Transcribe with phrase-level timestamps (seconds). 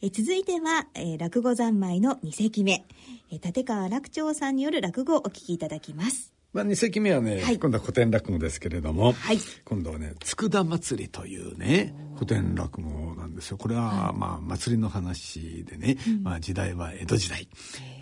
[0.00, 2.86] え続いては、えー、落語三昧の二席目、
[3.32, 6.37] え、立川楽長さんによる落語をお聞きいただきます。
[6.52, 13.58] まあ、2席目はね、はい、今度は古典落語ですけれども、はい、今度はね佃祭りというね古典落語なんですよ。
[13.58, 17.48] これは、まあ祭りの話でね、うん、まあ、時代は江戸時代、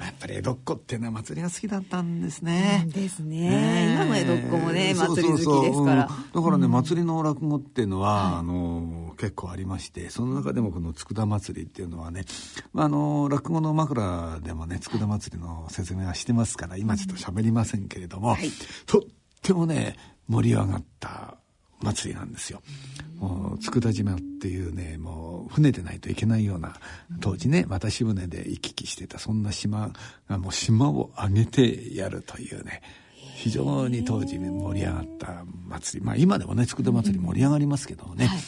[0.01, 2.87] やっぱり江戸っ子っていうのは祭りが好きだったんですね。
[2.89, 3.93] ですね。
[3.95, 6.09] 今の江戸っ子もね祭り好きですから。
[6.35, 12.25] だからね、祭りの落語っていうのは、あの結構ありましてその中でもこの佃祭りっていうのはね、
[12.73, 18.46] まあ、あの落語の枕でもね佃祭りの説明はしてますから今ちょっと喋りませんけれども、はい、
[18.87, 19.03] とっ
[19.43, 19.97] てもね
[20.29, 21.37] 盛り上がった
[21.81, 22.63] 祭りなんですよ。
[23.19, 26.75] もう佃島っていうねもう船でないといけないような
[27.21, 29.91] 当時ね渡し船で行き来してたそんな島
[30.29, 32.83] がもう島を挙げてやるというね
[33.35, 38.39] 非常に当時盛り上がった祭りまあ今でもね佃祭り盛り上がりますけどね、はい、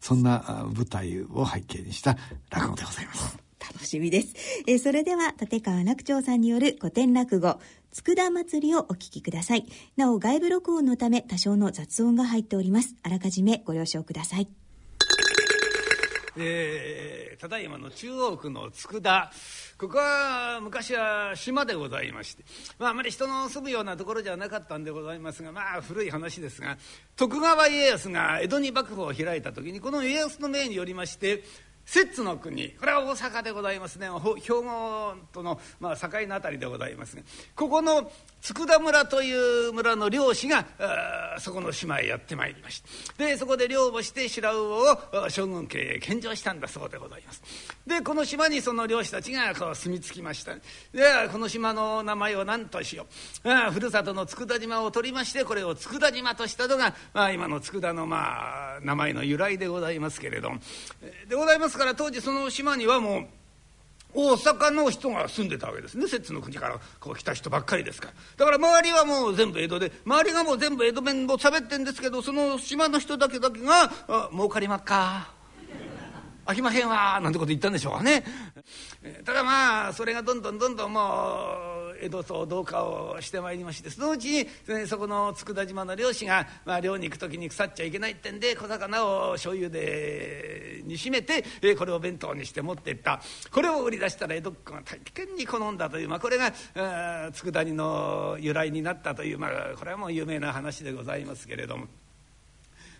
[0.00, 2.16] そんな舞台を背景にした
[2.50, 3.46] 落語でございます。
[3.58, 4.34] 楽しみです。
[4.66, 7.58] えー、それでは、立川楽長さんによる古典落語、
[8.04, 9.66] 佃祭りをお聞きください。
[9.96, 12.94] なお、外部録音のため多少の雑音が入っております。
[13.02, 14.48] あらかじめご了承ください。
[16.38, 19.30] えー、ただいまの中央区の佃
[19.78, 22.44] ここは昔は島でございまして、
[22.78, 26.76] まあ、あまり人の住むようなところじゃなかったんでございますがまあ古い話ですが
[27.16, 31.42] 徳川家康が江戸に幕府を開いた時にこの家康の命によりまして
[31.86, 32.70] 摂津の国。
[32.70, 34.08] これは大阪でございますね。
[34.08, 37.22] 兵庫との、まあ、境の辺りでございますが
[37.54, 38.10] ここの
[38.42, 40.66] 佃村という村の漁師が
[41.38, 42.80] そこの島へやってまいりまし
[43.16, 47.42] てでそこで漁をして白魚を将軍家へ献上したんだそうでございます。
[47.86, 50.54] でこの島にその漁師たちがこう住み着きました。
[50.54, 50.60] で
[51.30, 53.06] この島の名前を何としよ
[53.44, 53.72] う。
[53.72, 60.50] ふるさとの佃島を取りましてこれを佃島としたのが、まあ、今の佃のまあ名前の由来でございますけれど
[61.28, 63.26] でございますですから当時その島にはもう
[64.14, 66.08] 大阪の人が住んでたわけですね。
[66.08, 68.14] 摂津の国からこう来た人ばっかりですから。
[68.38, 73.90] だから周りはもう全部江戸で周りがもう全部江戸弁を喋ってんですけどその島の人だけだけが
[74.32, 75.28] 「儲かりまっか」
[76.46, 78.24] 「飽きまへんわ」なんてこと言ったんでしょうかね。
[79.26, 91.44] ただまあそれがどんどんどんどんもう江戸騒動化をしてまいりましてそのうちにそこの佃島の漁師が、まあ、漁に行く時に腐っちゃいけないってんで小魚を醤油でにしめて
[91.76, 93.20] これを弁当にして持っていった
[93.50, 96.52] これを売り出したら江戸っ子が大変に好んだという、まあ、これが
[97.32, 101.86] 佃煮の由来になったという、まあ、これはもう有名な話でございますけれども。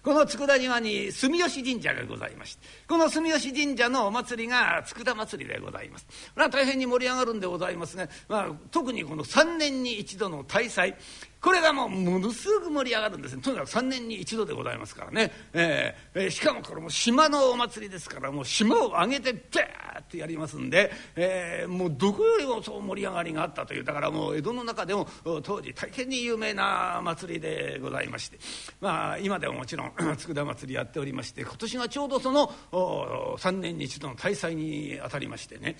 [0.06, 6.06] この佃島に住吉神社がございましてこの住吉神社のお祭りが佃祭りでございます。
[6.32, 10.94] これは大変に盛り上がるんでございますが、まあ、特にこの3年に一度の大祭
[11.46, 13.40] これがもうものすごく盛り上がるんですね。
[13.40, 28.40] とにかく3年に一度でございますからね、えーえー、しかもこれも島のお祭りですからもう島を挙げてビャーってやりますんで、えー、もうどこよりもそう盛り上がりがあったというだからもう江戸の中でも当時大変に有名な祭りでございまして
[28.80, 35.76] まあ今でももちろん 佃祭りやっておりまして今年がちょうどその3年に一度の大祭にあたりましてね。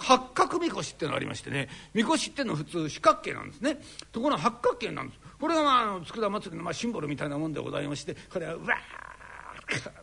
[0.00, 1.68] 八角みこしっていうのがありましてね。
[1.92, 3.78] みこしっていうのは普通四角形なんですね。
[4.10, 5.20] ところが八角形なんです。
[5.38, 8.74] これがまあ佃祭りのまあシンボルみたいなもんでございましてこれはうわ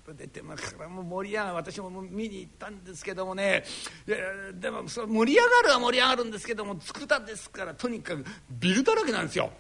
[0.06, 1.56] ー出てますからもう盛り上がる。
[1.56, 3.64] 私も見に行ったんですけどもね。
[4.54, 9.52] でもそ盛り上がるは盛り上がるんですけども佃ですからとにかくビルだらけなんですよ。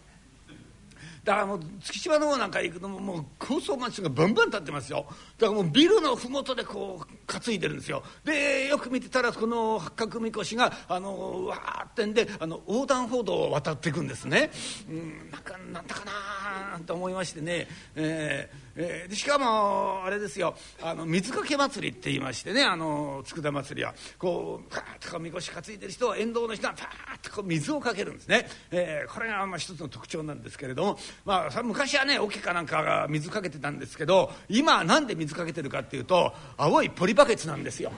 [1.27, 5.05] だからもう月島の方なんか行くともう高層マンションがバンバン建ってますよ。
[5.37, 8.01] だからもうビルの麓でこう担いでるんですよ。
[8.23, 14.51] でよく見てたらこの八角みこしがあのわーってんであの横断歩道を渡っていくんですね、
[14.89, 20.55] うん、なんかなんだかなと思いましてね、えーえー、しかもあれですよ。
[20.81, 22.63] あの水かけ祭りって言いましてね。
[22.63, 23.93] あの佃祭りは。
[24.17, 37.91] こうパーッとみこし担いでる人は沿道の人がパーッとこう水をかけるんですね、えー、これがまあ一つの特徴なんですけれども、まあ、昔はね桶かなんかが水かけてたんですけど今なんで水かけてるかっていうと青いポリバケツなんですよ。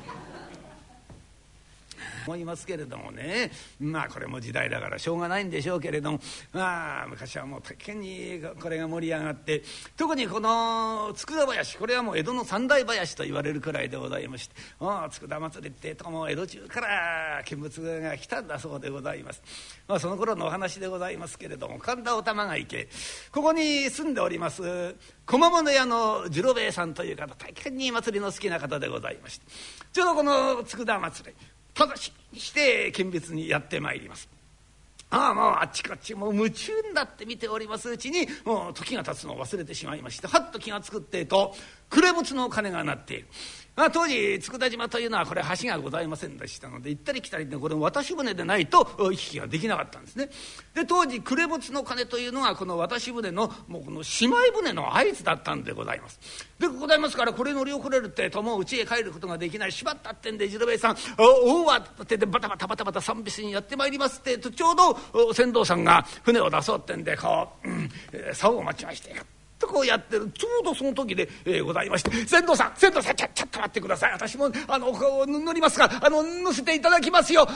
[2.26, 3.52] 思いますけれどもね。
[3.80, 6.20] まあこれも時代だからしょうがないんでしょうけれども。
[6.54, 9.64] まあ昔はもう大変にこれが盛り上がって。
[9.98, 14.56] 特にこの佃林これはもう江戸の三大林と言われるくらいでございまして。
[14.80, 19.42] 佃祭りってともう江戸中から見物が来たんだそうでございます。
[19.88, 22.88] まあ、その頃のお話でございますけれども神田お玉が池。
[23.32, 24.96] ここに住んでおります
[25.26, 29.46] 小物屋の次郎兵衛さんという方大変に祭りの好きな方でございまして。
[29.92, 31.36] ちょうどこの佃祭り。
[31.80, 34.28] ただしして見別にやってまいります。
[35.12, 41.56] ああもうあっちこっちもう夢中になって見ておりますうちにもう時が経つのを忘れてしまいましてはっと気が付くってえと
[41.90, 43.28] 暮れ物の鐘が鳴っている。
[43.80, 50.30] まあ、当時佃島というのはこれ橋がございませんでしたので行ったり来たりでこれ渡し船でないと行き来ができなかったんですね。
[50.76, 56.20] で当時暮れ物の鐘というのがこの渡し船のもうこの姉妹船の合図だったんでございます。
[56.60, 69.39] でございますからこれ乗り遅れるってともう家へ帰ることができないしまったってんで次郎兵衛さん「おおわ」ってでバタバタバタバタ三別にやってまいりますってとちょうど船頭さんが船を出そうってんでこう、うんえー、竿を待ちまして
[69.70, 74.12] こうやってるちょうどその時で、えー、ございまして「船頭さん船頭さんちょちょっと待ってください。
[74.14, 74.92] 私もあの
[75.28, 77.48] 乗りますからあの乗せていただきますよ」は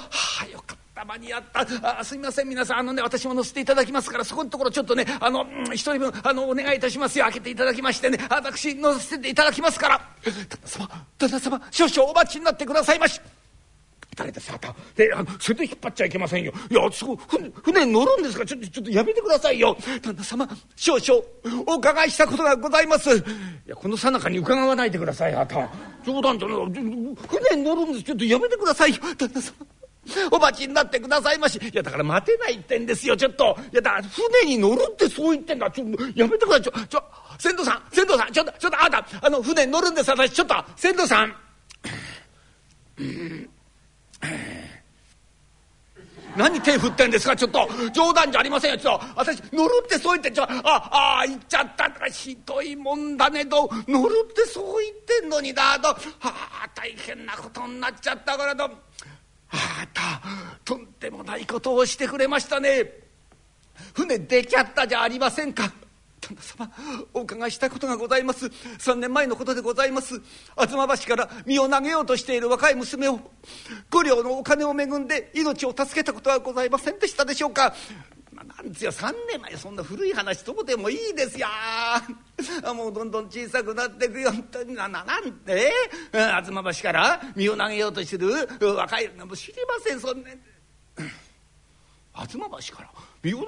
[0.43, 0.83] あよかった。
[1.05, 1.99] 間に合った。
[1.99, 2.47] あすみません。
[2.47, 7.25] 皆さんあのね私も乗せていただきますからそこのところちょっとねあの一人分あのお願いいたしますよ。
[7.25, 8.19] 開けていただきましてね。
[8.29, 10.01] 私乗せていただきますから。
[10.23, 10.31] 旦
[10.61, 10.87] 那様
[11.17, 13.19] 旦那様少々お待ちになってくださいまし。
[14.15, 18.41] 誰ですあたであのそれで引っ張っちゃいけませんよいやすご船に乗るんですか？
[18.41, 21.21] らちょっとちょっとやめてくださいよ旦那様少々
[21.67, 23.23] お伺いしたことがございますい
[23.67, 25.69] やこの最中に伺わないでくださいあた
[26.05, 29.53] 冗談じゃない船に乗るんですちょっとやめてくださいよ旦那様
[30.31, 31.57] お待ちになってくださいまし。
[31.57, 33.57] いや、だから待てないってんですよ、ちょっと。
[33.71, 35.71] いや、だから船に乗るってそう言ってんだ。
[35.71, 36.61] ちょ、やめてください。
[36.61, 37.03] ちょ、ちょ、
[37.39, 40.33] 船頭さん、船頭さん、ちょっと、ちょっと、あなた、あの、船に乗るんです、私。
[40.33, 41.35] ちょっと、船頭さん。
[42.99, 43.49] うん。
[46.35, 47.35] 何手振ってんですか？
[47.35, 48.77] ちょっと冗談じゃありませんよ。
[48.77, 51.89] ちょっと私乗るってそう言ってちょああ行っちゃった。
[51.91, 53.69] とかひどいもんだねと。
[53.87, 55.89] 乗るってそう言ってんのにだと。
[56.21, 58.63] あ大変なことになっちゃったからと。
[58.65, 58.69] あ
[59.93, 60.21] た
[60.65, 62.91] とんでもないことをしてくれましたね。
[63.93, 65.71] 船出ちゃったじゃありませんか。
[66.27, 66.71] 旦那様
[67.13, 68.45] お伺いしたことがございます。
[68.45, 70.21] 3年前のことでございます。
[70.55, 73.19] 吾妻橋から身を投げようとしている若い娘を
[73.89, 77.73] 五両のお金を恵んで命を助けたことはございませんでしたでしょうか。
[78.33, 81.47] なんですよ3年前そんな古い話どうでもいいですよ。
[82.75, 84.31] もうどんどん小さくなっていくよ。
[84.31, 85.71] 本当にななんて？
[86.11, 90.29] 吾妻橋から身を投げようとしてる若いもう知りませんそんな。
[92.15, 92.89] 吾妻橋から
[93.21, 93.45] 身を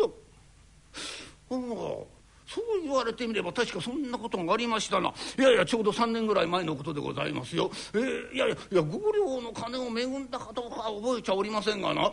[1.50, 2.08] 投
[2.48, 7.72] そう言われてみれば確かそんなことがありましたないやいやちょうど3年ぐらい前のことでございますよ。
[7.94, 12.12] えー、いやいやいや五両の金を恵んだかどうかは覚えちゃおりませんがな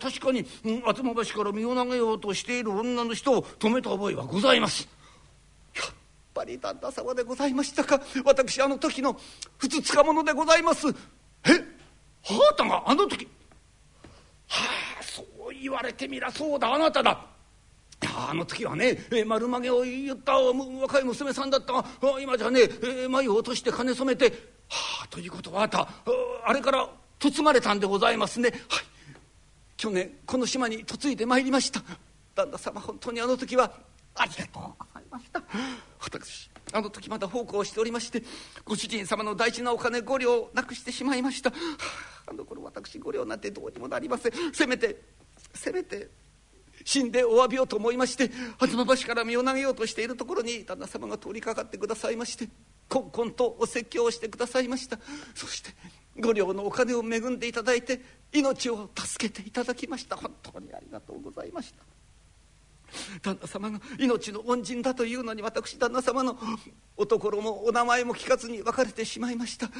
[0.00, 4.88] 確かに吾妻橋から身を投げようとしている女の人を止めた覚えはございます。
[5.74, 5.86] やっ
[6.32, 9.18] ぱり旦那様でございましたか私あの時の
[9.58, 10.88] ふつつか者でございます。
[10.88, 10.92] え？
[12.30, 13.26] あなたがあの時？
[14.46, 14.64] は
[15.00, 17.32] あそう言われてみらそうだあなただ。
[18.14, 21.84] あの時はね、え、丸曲げを言った若い娘さんだったが
[22.20, 24.26] 今じゃね、え、眉を落として金染めて。
[24.68, 25.88] はあということはあった。
[26.44, 26.88] あれから
[27.22, 28.50] 嫁がれたんでございますね。
[28.50, 28.60] はい。
[29.76, 31.82] 去年この島に嫁いでまいりました。
[32.34, 33.70] 旦那様本当にあの時は
[34.14, 35.42] ありがとうございました。
[36.00, 38.22] 私あの時まだ奉公しておりまして
[38.64, 41.52] ご主人様の大事なお金5両なくしてしまいました、
[42.26, 44.32] あ、の頃私5両なんてどうにもなりません。
[44.52, 45.02] せめて
[45.54, 46.08] せめて
[46.84, 52.48] 死んでお詫びをと思いまして吾妻橋から身を投げようとしているところに旦那様が通りかかってくださいまして
[52.88, 54.98] こんこんとお説教をしてくださいました。
[55.34, 55.70] そして
[56.18, 58.02] 五両のお金を恵んでいただいて
[58.34, 60.14] 命を助けていただきました。
[60.16, 61.82] 本当にありがとうございました。
[63.22, 66.36] 旦那様が命の恩人だというのに私旦那様の
[66.98, 69.70] おところもお名前も聞かずに別れてしまいました。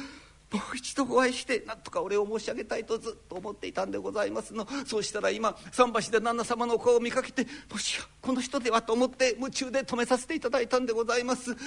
[0.53, 11.51] もう一度お会いして何とかお礼を申し上げたいとずっと思っていたんでございますのそうしたら今桟橋で旦那様のお顔を見かけてもしやこの人ではと思って夢中で止めさせていただいたんでございます。
[11.51, 11.57] は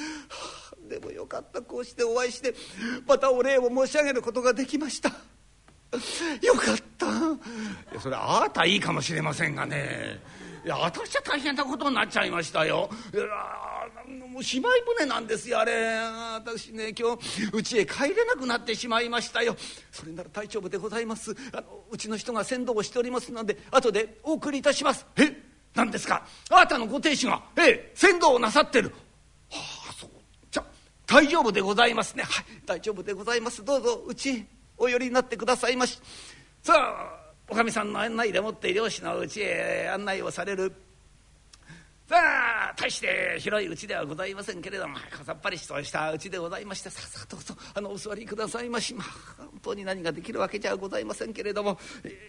[0.73, 2.55] あ、でもよかったこうしてお会いして
[3.07, 5.09] またお礼を申し上げることができました。
[5.09, 10.21] よかったいやそれあなたいいかもしれませんがね
[10.65, 12.91] いや私は大変なことになっちゃいましたよ。
[13.15, 13.23] いや
[14.07, 15.73] もう姉妹船なんですよあれ。
[16.35, 19.57] 私ね今日家へ帰れなくなってしまいましたよ。
[19.91, 21.35] それなら大丈夫でございます。
[21.53, 25.07] あのうちの人が先導をしておりますので後でお送りいたします。
[25.17, 25.37] え？
[25.75, 26.27] 何ですか？
[26.51, 27.43] あなたのご亭主が。
[27.57, 27.93] ええ？
[27.95, 28.91] 先導をなさってる。
[29.51, 30.11] はあそう。
[30.51, 30.65] じゃ
[31.07, 32.23] 大丈夫でございますね。
[32.23, 33.65] はい大丈夫でございます。
[33.65, 34.47] どうぞうち
[34.79, 36.01] お寄りになってくださいまし。
[36.63, 40.73] さあおかみさんの案内でもって漁師のうちへ案内をされる。
[42.09, 42.15] さ
[42.71, 49.07] あ大して広いうちではございませんけれどもさっぱりとしたうちでございましてさあさあどうぞあのお座りくださいましまあ
[49.39, 51.77] 本当に何ができるわけじゃございませんけれども、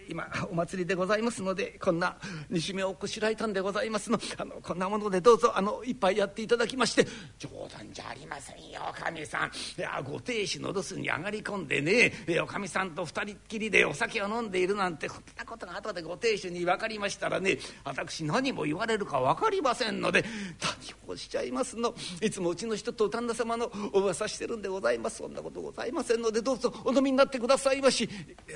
[0.09, 2.17] 今お祭りでございますのでこんな
[2.49, 7.05] 西目をこしらえたんでございますのあのこんなものでどうぞあの一杯やっていただきまして
[7.37, 9.51] 冗談じゃありませんよおかみさん。
[9.79, 19.66] いやご亭主の留守に上がり込んでねおかみさんと二人っきりでお酒を飲んでいるなんてこんなことが後でご亭主に分かりましたらね私何も言われるか分かりません。
[19.67, 20.23] ませんので
[20.61, 21.93] 何をおっしゃいますの。
[22.21, 25.17] いつもうちの人と旦那様のお噂してるんでございます。
[25.17, 28.09] そんなことございませんのでどうぞお飲みになってくださいまし。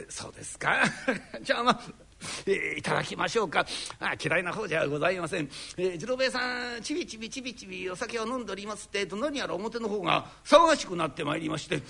[0.09, 0.83] そうですか？
[1.43, 1.81] じゃあまあ
[2.45, 3.65] えー、いただきましょうか。
[3.99, 11.81] あ嫌いな方じゃございません、えー、次郎兵衛さんちびちびちびちびお酒を飲んでおりますってと何やら表の方が騒がしくなってまいりまして。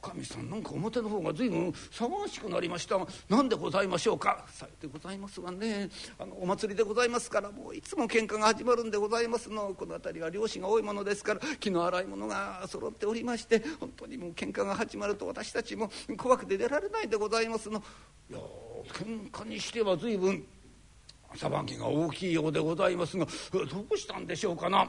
[0.00, 2.96] かみさんなんか表の方が随分騒がしくなりました。
[2.96, 4.44] が何でございましょうか。
[4.48, 5.90] さようでございますがね。
[6.20, 9.74] あのお祭りでございますからもういつも喧嘩が始まるんでございますの。
[9.74, 17.82] この辺りは漁師が多いものですから気の荒いものが揃っておりまして本当にもう喧嘩が始まると私たちも怖くて出られないでございますの。
[18.30, 18.38] いや
[18.92, 20.44] 喧嘩にしては随分
[21.34, 24.88] 騒ぎが大きいようでございますがどうしたんでしょうかな。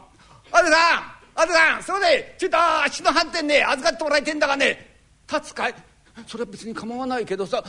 [0.52, 4.99] あるさんあるさんそうでちょっと足の反転ね預かってもらいてんだがね。
[5.32, 5.76] 立つかい？
[6.28, 7.64] それは別に構わないけどさ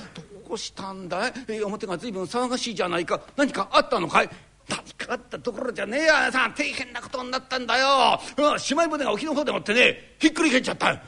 [0.49, 3.21] どうしたんだい、え表が随分騒がしいじゃないか。
[3.37, 4.31] 何かあったのかい？
[4.69, 10.93] 何かあったところじゃねえやさ大変なことになったんだよ、うん、しまい船が沖の方でもってねひっくり返っちゃった。
[10.93, 11.01] 姉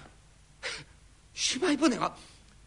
[1.75, 2.12] 妹船が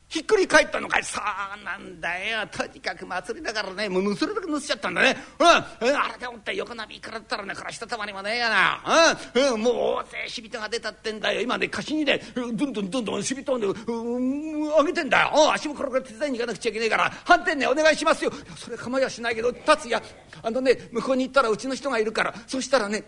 [0.07, 1.03] ひっくり返ったのかい。
[1.03, 2.47] そうなんだよ。
[2.47, 3.89] とにかく祭りだからね。
[3.89, 5.17] もうぬすれだけぬすちゃったんだね。
[5.39, 5.47] うん。
[5.47, 9.17] あれでもって横波からったらねからしたたまりもねえやな。
[9.33, 11.41] うん、もう大勢しびとが出たってんだよ。
[11.41, 15.31] 今ね貸しにねどんどんどんどんしびとんで、うん、上げてんだよ。
[15.33, 15.51] うん。
[15.53, 17.11] 足もこれから手伝いに行かなくちゃいけねえから。
[17.25, 18.31] 反転ねお願いしますよ。
[18.55, 20.05] それ構いやしないけど達也。
[20.43, 22.33] あのね向こうに行ったらうちの人がいるから。
[22.45, 23.03] そしたらね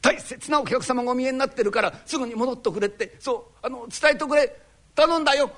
[0.00, 3.14] 大切なお客様がお見えになってるからすぐに戻ってくれって。
[3.20, 3.58] そう。
[3.60, 4.56] あの伝えてくれ。
[4.94, 5.50] 頼んだよ。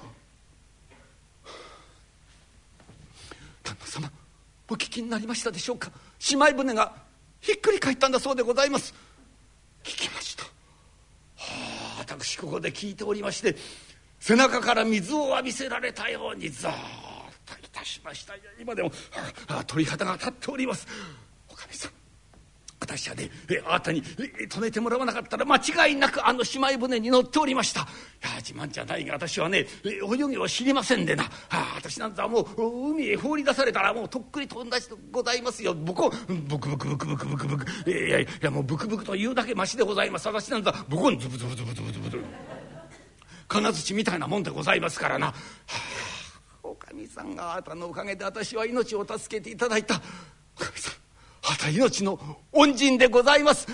[3.70, 4.10] 旦那様
[4.68, 5.90] お聞きになりましたでしょうか？
[6.30, 6.92] 姉妹船が
[7.40, 8.94] ひっくり返ったんだそうでございます。
[9.82, 10.44] 聞きました。
[10.44, 10.50] は
[11.98, 13.56] あ私ここで聞いておりまして
[14.18, 16.76] 背中から水を浴びせられたようにザーッ
[17.46, 18.34] といたしました。
[18.60, 18.90] 今でも、
[19.48, 20.86] はあ、鳥肌が立っております。
[21.48, 21.92] おかみさん
[22.80, 23.30] 私はね
[23.66, 27.82] あなたに止めてもらわなかったら間違いなくあの姉妹船に乗っておりました。
[27.82, 27.84] い
[28.22, 35.74] や自慢じゃないが私はね泳ぎを知りませんでな、はあ、私なんざもう海へ放り出されたらもうとっくに飛んだしでございますよ。
[35.74, 36.10] 僕を
[36.48, 37.90] ブクブクブクブクブクブク。
[37.90, 40.26] いやいやもうブクブクというだけましでございます。
[40.26, 42.18] 私なんざ僕をズブズブズブズブズブズ
[43.46, 49.96] 金槌みたいなもんでございますからな、はあ、おかみさんがあなたのおかげで私は命を助けていただいた。
[50.56, 50.99] おかみさん。
[51.42, 52.18] あた命の
[52.52, 53.66] 恩人でございます。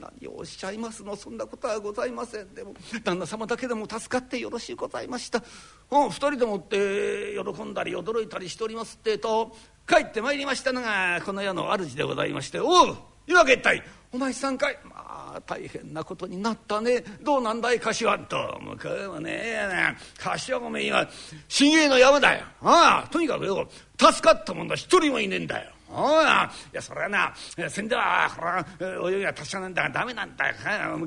[0.00, 1.16] 何をおっしゃいますの？
[1.16, 2.54] そんなことはございません。
[2.54, 5.42] でも旦那様だけでも助かってよろしいございました。
[5.90, 9.56] うん二人でもって喜んだり驚いたりしておりますってと
[9.88, 17.02] 帰ってまいりましたのがこの世の主でございまして「おう岩家一体お前さんかい」まあ大変なことになったね。
[17.22, 18.58] どうなんだい柏と。
[18.62, 21.08] 向こうもね柏ごめん今
[21.48, 22.44] 新芸の山だよ。
[22.62, 23.68] ああとにかくよ。
[23.98, 24.76] 助かったもんだ。
[24.76, 25.72] 一人もいねえんだよ。
[25.90, 26.24] おい
[26.72, 27.32] やそれはな
[27.68, 28.44] せんではこ
[28.84, 29.82] れは泳ぎは達者なんだ。
[29.84, 30.52] がダメなんだ。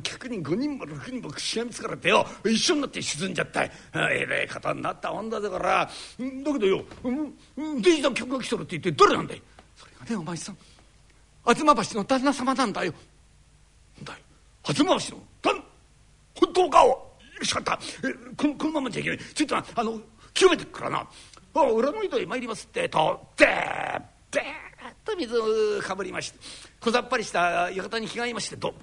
[0.02, 2.26] 客人5人も6人もしがみつからってよ。
[2.44, 3.64] 一緒になって沈んじゃった。
[3.64, 3.70] え
[4.28, 5.86] れえ方になったもんだから。
[5.88, 5.90] だ
[6.54, 6.84] けどよ
[7.82, 9.42] デジタル客が来とるって言ってどれなんだい?
[9.76, 10.58] それがねお前さん
[11.44, 12.94] 吾妻橋の旦那様なんだよ。
[14.04, 14.20] だよ
[14.64, 15.64] 吾妻橋の旦
[16.40, 16.84] 本当か?
[16.84, 17.08] よ
[17.44, 17.80] しかった。
[18.36, 19.20] このこのままじゃいけない。
[19.20, 20.02] ちょっとあの
[20.34, 21.08] 清めてくからな。
[21.54, 22.90] 裏の井戸へ参りますって。
[22.90, 23.46] とで
[24.32, 24.44] べー。
[24.44, 24.71] っ
[25.04, 25.44] と水を
[25.82, 26.40] かぶりまして
[26.80, 28.74] 小ざっぱりした浴衣に着替えましてと。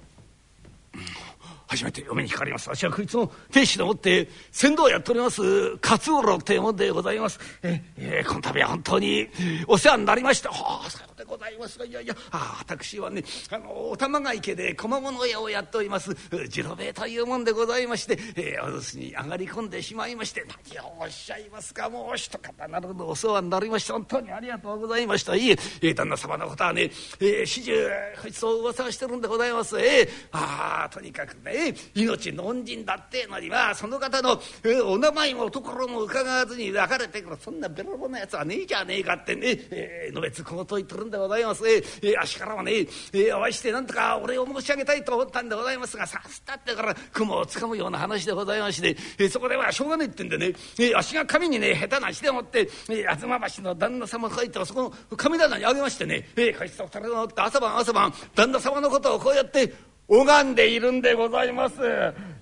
[1.67, 2.67] 初めて嫁にかかります。
[2.67, 5.41] 私はこいつの亭主でもって船頭をやっております
[5.83, 7.39] 勝五郎というもんでございます。
[7.61, 9.27] ええこの度は本当に
[9.67, 10.49] お世話になりました。
[10.49, 11.77] はあでございます。
[11.77, 16.15] がいやいや私はねあのお玉ヶ池で小物屋をやっております
[16.49, 25.35] 次郎兵衛というもんでございまして、えー、お留守に上がり込んでしまいまして何をおっしゃいますかもう一方なるほどお世話になりまして本当にありがとうございました。
[25.35, 26.83] いええ、旦那様のことはね、
[27.19, 27.75] えー、始終
[28.21, 29.77] こいつを噂はしてるんでございます。
[29.79, 41.67] えー、ああとにかくね命の恩人だってのにまあその方の、えお名前もところも伺わずに別れてくるそんなべらぼなやつはねえじゃねえかってね、えー、のべつこうと言ってるんでございます。
[41.67, 59.73] えー、あしからはね、えー、お会いしてなんとかお礼を申し上げたいと思ったんでございますがさすったってから雲をつかむような話でございまして、えー、そこではしょうがねえってんでね、えー、足が神にね下手な足でもって、えー、東橋の旦那様書いてそこの神棚にあげましてね、えー、こいつと二人のって朝晩朝晩旦那様のことをこうやって
[60.07, 61.75] 拝んでいるんでございます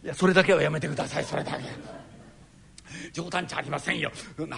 [0.03, 1.96] いやそれだけはやめてくださいそれだけ
[3.13, 4.11] 冗談じゃありませんよ。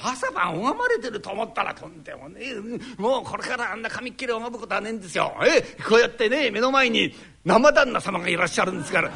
[0.04, 3.02] 朝晩拝まれてると思ったらとんでもねえ。
[3.02, 5.34] もうこれからあんな紙っきり拝むことはねえんですよ。
[5.46, 7.14] えこうやってね目の前に
[7.46, 9.12] 生旦那様がいらっしゃるんですから。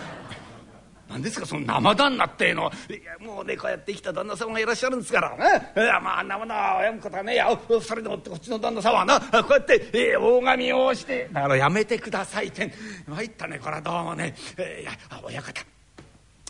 [1.09, 2.71] 何ですかその生旦那ってえの。
[2.89, 5.37] いやもうねこうやって生きた旦那様がいらっしゃるんですから。
[5.37, 9.19] ねいやまあ生な親子だねや二人でもってこっちの旦那様はな。
[9.19, 11.29] こうやって、えー、大神をして。
[11.31, 12.71] だからやめてくださいって
[13.07, 14.91] 参ったねこれはどうもね、えー、いや
[15.23, 15.72] 親方。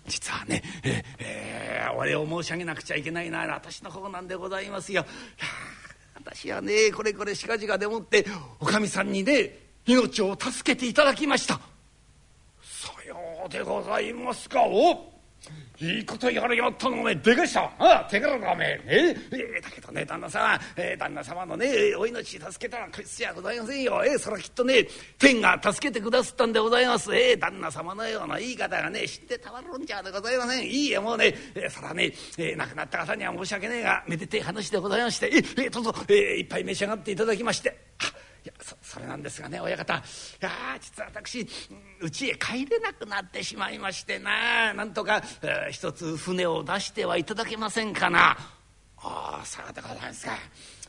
[0.08, 5.06] 実はね、ええー、お礼を申し上げなくちゃいけないな私の方なんでございますよ。
[6.16, 8.26] 私はねこれこれしかじかでもって
[8.60, 11.60] おかみさんにね命を助けていただきました。
[12.62, 15.13] さようでございますかお
[15.80, 24.04] いいことやるよとのおめでかしたああ手柄だおめえええだけどね旦那様、えー、旦那様のねお命助けたらこいつじゃございませんよ。
[24.06, 27.14] えー、それはきっとね天が助けてくださったんでございます。
[27.16, 30.64] えー、旦那様のようないい方がね知ってたまるんじゃでございません。
[30.64, 35.28] いいえもうね、えー、それはね、えー、亡くなった方には申し訳ねえがめでてえ話でございまして。
[35.34, 37.78] えー、え、どうぞ、えー、一杯召し上がっていただきまして。
[38.00, 39.98] あいやそそれなんですがね親方い
[40.42, 41.48] や実は私
[42.02, 48.38] うちへ帰れなくなってしまいましてななんとか、えー、一つ船を出してはいただけませんかな。
[48.98, 50.38] ああそうでございますか。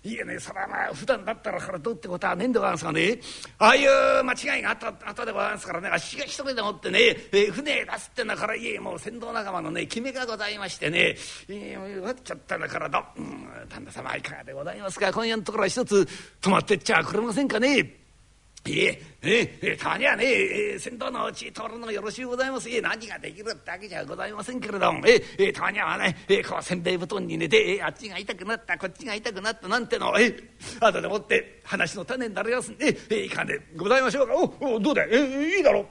[0.05, 3.19] いえねそれはまあ普段だったらからどうってことはねえんでございますがね。
[3.59, 5.89] ああいう間違いがあった後でございますからね。
[5.89, 11.17] あっしが一人でもってね、えー、船出すってんだからいえもう船頭仲間のね決めがございましてね。
[11.49, 15.11] えー、終わっちゃったんだからど、うん、旦那様いかがでございますか。
[15.11, 16.07] 今夜のところは一つ
[16.43, 18.04] 泊まってっちゃくれませんかね。
[18.66, 22.71] えええたまにはね、え先頭のうち通るのよろしゅうございます。
[22.71, 25.06] え何ができるってわけじゃございませんけれども。
[25.06, 30.18] ええたまにはねえこうせんべい布団に寝てえあっちが痛くなったこっちが痛くなったなんての。
[30.18, 30.35] え
[30.80, 34.35] 後でもって話の種になりますんでえいかんでございましょうか。
[34.35, 35.09] おおどうだい？
[35.12, 35.87] えいいだろう。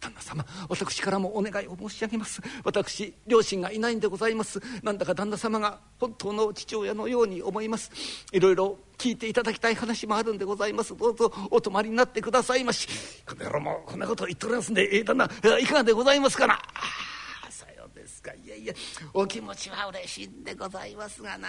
[0.00, 2.40] 旦那様私からもお願いを申し上げます。
[2.64, 4.60] 私両親がいないんでございます。
[4.82, 7.90] なんだか旦那様が本当の父親のように思います。
[8.32, 10.96] いろいろ聞いていただきたい話もあるんでございます。
[10.96, 12.88] どうぞお泊まりになってくださいまし。
[13.26, 16.58] この野郎もこんなこと言っておりますんで、えー、旦那いかがでございますかな。
[18.22, 18.32] ですか？
[18.44, 18.74] いやいや
[19.14, 21.48] お気持ちは嬉しいんでございますがな。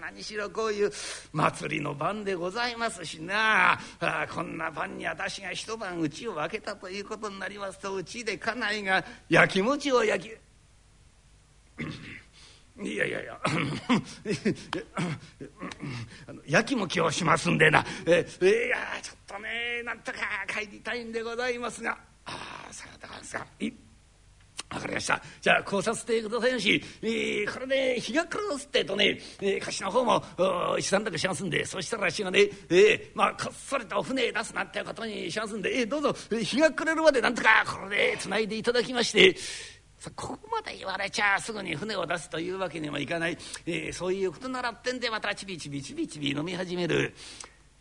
[0.00, 0.90] 何しろこういう
[1.32, 3.78] 祭りの晩でございますしな。
[4.00, 10.32] あこんな晩に私が一晩家を空けたということになりますとうちで家内がやきもちを焼き
[12.82, 13.38] いやいやいや
[16.26, 17.84] あのやきもきをしますんでな。
[18.06, 20.18] えいやちょっとねなんとか
[20.48, 21.96] 帰りたいんでございますが。
[22.26, 23.46] ああさようでございますか。
[24.70, 25.20] 分かりました。
[25.40, 30.22] じゃあこうさせてくださいまし、えー、これで日が暮らすってとね、えー、貸しの方も
[30.78, 39.36] 一段落しますんでそしたらあっしがね、えー、まあこっそりと船出すなんてことにしますんで、えー、どうぞ日が暮れるまでなんとかこれでつないでいただきまして
[40.14, 47.12] ここまで言われちゃすぐに船を出すというわけにもいかない、えー、そういうことならってんでまたちびちびちびちび飲み始める。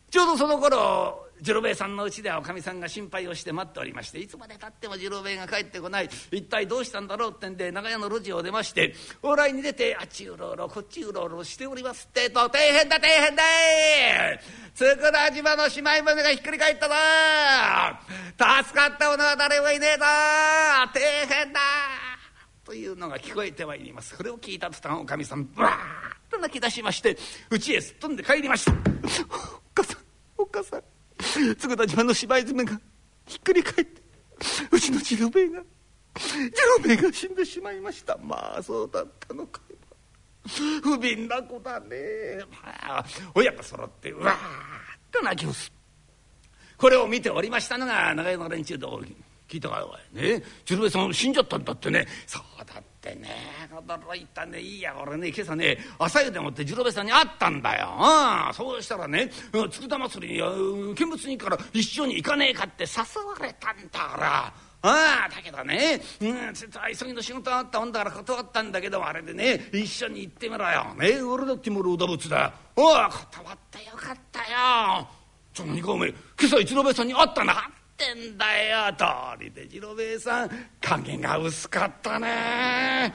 [0.09, 6.09] ちょうどその頃次郎兵衛さんのうちではおかみさんが心配をして待っておりましていつまでたっても次郎兵衛が帰ってこない。
[6.31, 8.93] 一体どうしたんだろうってんで長屋の路地を出まして
[9.23, 12.29] 往来に出てあっちうろうろこっちうろうろしておりますって。
[12.29, 13.43] と大変だ大変だ
[14.33, 14.39] い。
[14.75, 16.93] 佃島の姉妹船がひっくり返ったぞ。
[18.37, 20.03] 助かった者は誰もいねえぞ。
[20.93, 21.59] 大変だ。
[22.65, 24.17] というのが聞こえてまいります。
[24.17, 25.71] これを聞いた途端おかみさんバーッ
[26.29, 27.17] と泣き出しまして
[27.49, 28.73] 家へすっ飛んで帰りました。
[30.49, 30.77] お母さ。
[30.77, 30.83] んお母
[31.33, 32.79] さん佃島の芝居詰めが
[33.25, 34.01] ひっくり返って
[34.71, 35.61] うちの次郎兵衛が
[36.17, 38.17] 次郎兵衛が死んでしまいました。
[38.17, 39.61] まあそうだったのか。
[40.47, 41.97] 不憫な子だね。
[42.63, 44.37] まあ親子揃ってうわーっ
[45.11, 45.71] と泣きをす。
[46.77, 48.87] これを見ておりましたのが長屋の連中で
[49.47, 50.41] 聞いたかおいね。
[50.65, 52.07] 次郎兵衛さん死んじゃったんだってね。
[52.25, 53.29] そうだってね
[53.71, 64.53] 驚いたねいいや俺ね今朝ね朝湯でもって次郎兵衛さんに会ったんだよ、うん、そうしたらね佃祭りに見物人から一緒に行かねえかって誘われたんだから。
[64.81, 70.95] ああだけどね、うん、ちょっと急ぎの仕事あったもんだから断ったんだけどあれでね一緒に行ってみろよ。
[70.97, 72.53] ね俺だってもるうだぶつだ。
[72.77, 73.09] おお断っ
[73.69, 75.05] てよかったよ。
[75.53, 78.93] ちょ何かおめえ今朝一郎兵衛さんに会ったんだかってんだよ。
[78.97, 79.03] 通
[79.43, 83.13] りで次郎兵衛さん影が薄かったね。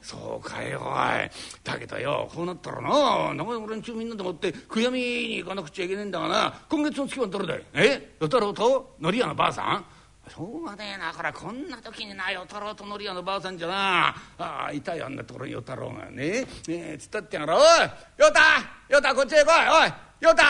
[0.00, 1.30] そうかよおい。
[1.62, 6.54] だけどよこうなったらな長屋の連中みんなでもって悔やみに行かなくちゃいけねえんだがな。
[6.68, 7.64] 今月の月はどれだい？
[7.74, 8.16] え？
[8.18, 8.96] 与太郎と？
[9.00, 9.84] のり屋のばあさん？
[10.30, 14.08] しょうがねえなこれこんな時にな与太郎とのり屋のばあさんじゃな。
[14.38, 16.46] ああいたよあんなところに与太郎がね。
[16.68, 17.62] えー、つったってやろおい
[18.18, 18.40] 与太
[18.88, 19.92] 与太こっちへ来いおい。
[20.20, 20.42] 与太。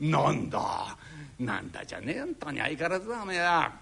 [0.00, 0.96] なんだ？
[1.38, 3.72] なんだじゃねえんとに相変わらずだおめえは。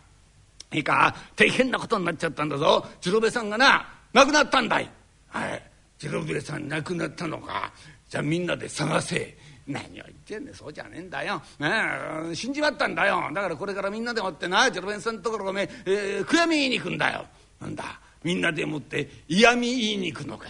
[0.72, 2.86] いいか大変なことになっちゃったんだぞ。
[3.00, 4.90] 次郎兵衛さんがな亡くなったんだい。
[5.28, 5.62] はい。
[5.98, 7.72] 次郎兵衛さん亡くなったのか。
[8.08, 9.36] じゃあみんなで探せ。
[9.66, 13.30] 何を言ってんねそうじゃねえんだよ、ね、死んじまったんだよ。
[13.32, 17.24] だからこれからみんなでもってなジェロベンさんのところごめん、えー、悔やみ言いに行くんだよ。
[17.60, 20.48] なんだみんなでもって嫌み言いに行くのか。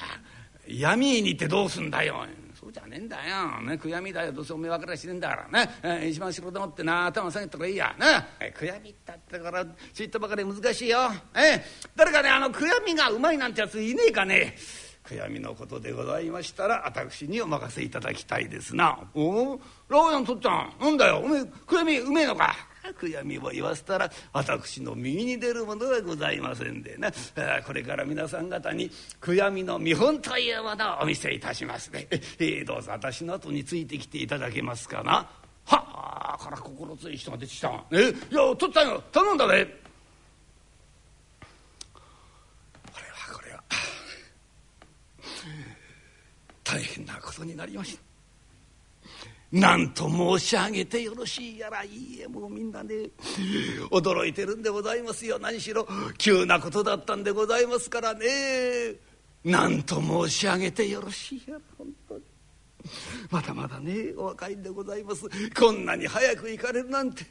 [0.67, 2.25] 嫌み言いに行ってどうすんだよ。
[2.73, 4.33] じゃねえんだよ、ね、悔やみだよ。
[4.33, 7.07] どうせおめえ分からしねえんだからね、えー、一番白でもってな。
[7.07, 7.95] 頭下げたらいいや。
[7.99, 8.07] ね、
[8.41, 10.99] えー、悔やみったってからちっとばかり難しいよ、
[11.35, 11.63] えー、
[11.95, 14.57] 誰かねあの悔やみがうまいなんてやついねえかね。
[15.05, 18.99] 悔やみのことでございましたら私にお任せいただきたいですな。
[19.15, 19.59] お
[19.89, 21.19] ラオヤンとっちゃんなんだよ。
[21.19, 22.55] おめえ悔やみうめえのか？
[22.91, 27.13] 悔やみを言わせたら私の右に出るものはございませんでな。
[27.65, 28.91] これから皆さん方に
[29.21, 35.29] 悔やみの見本というものをお見せいたしますね、えー、どうぞ私の後についてきていただけますかな。
[35.65, 37.85] はあから心強い人が出てきた。
[37.93, 39.03] えいやとっちゃんよ。
[39.13, 39.83] 頼んだね
[46.73, 48.12] 大変なことになりました。
[49.53, 52.95] 何と申し上げてよろしいやらいいえもうみんなね
[53.91, 55.39] 驚いてるんでございますよ。
[55.39, 55.87] 何しろ
[56.17, 58.27] 急なことだったんでございますからね。
[59.45, 62.23] 何と申し上げてよろしいやら本当に。
[63.31, 65.29] まだまだねお若いんでございます。
[65.55, 67.27] こんなに早く行かれるなんて。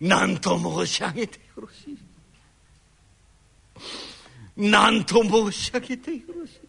[0.00, 1.98] 何と申し上げてよろしい。
[4.56, 6.61] 何と申し上げてよろしい。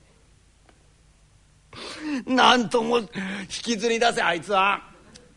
[2.25, 3.07] なんとも引
[3.47, 4.81] きずり出せあいつは。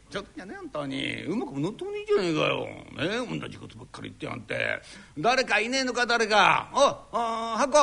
[0.09, 1.25] ちょっとやねあんたに。
[1.25, 2.65] うまく乗ってもねえじゃねえかよ。
[2.65, 4.83] ねえ同じことばっかり言ってやんて。
[5.19, 6.71] 誰かいねえのか誰か。
[6.73, 7.79] おあ箱。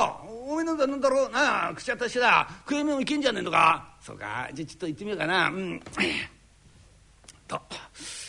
[0.47, 1.31] おめえなんだなんだろう。
[1.31, 3.95] なあ口当たしだ食い目もいけんじゃねえのか。
[3.99, 4.49] そうか。
[4.53, 5.49] じゃあちょっと行ってみようかな。
[5.49, 5.81] うん。
[7.47, 7.61] と。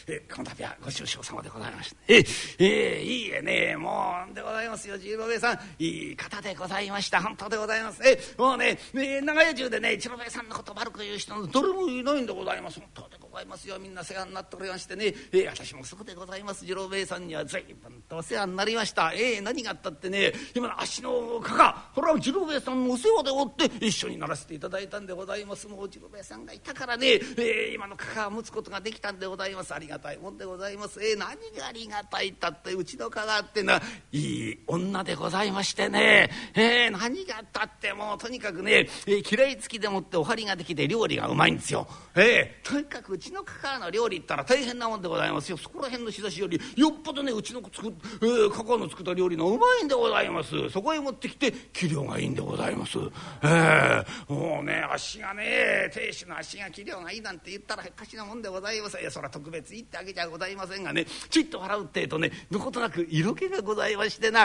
[0.07, 1.97] えこの度はご愁傷様でございました。
[2.09, 2.25] え
[2.59, 4.99] えいいえねもうでございますよ。
[4.99, 7.23] 十郎兵衛さんいい方でございました。
[7.23, 8.03] 本当でございます。
[8.07, 12.81] えもうねね長屋中でね一郎兵衛さんのこと悪く言う人のどれもいないんでございます。
[12.81, 13.81] 本当ございますよ。
[13.81, 16.61] みんな世話になっておりましてね、え私もそうでございます。
[16.61, 19.13] 次郎兵衛さんには随分とお世話になりました。
[19.13, 20.33] え何があったってね。
[20.55, 25.67] 今の足のかかこれは次郎兵衛さんのお世話でおって一緒にならせていただいたんでございます。
[25.67, 29.75] もう次郎兵衛さんがいたからね、え今のかかを持つことができたんでございます。
[29.75, 31.05] ありがたいもんでございます。
[31.05, 41.89] えー、何がありがたいったってうちのかがってないい女でございましてね、えー、何があったってもうとにかくね、えー、嫌い付きでもってお張りができて料理がうまいんですよ。
[42.15, 45.57] えー、とにかくちのかかの料理ったら大変なもんでございますよ。
[45.57, 47.89] そこら辺の仕出しよりよっぽどねうちの作、
[48.21, 50.69] えー、かかの作った料理のうまいんでございます。
[50.69, 52.99] そこへ持ってきて器量がいいんでございます。
[53.43, 59.01] えー、もうね足がね亭主の足が器量がいいなんて言ったらへっかしなもんでございます。
[59.01, 64.45] いやそら特別言ってあげちゃございませんがねちっと笑うってえとねどことなく色気がございましてな。